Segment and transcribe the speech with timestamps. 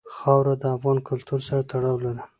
[0.15, 2.21] خاوره د افغان کلتور سره تړاو لري.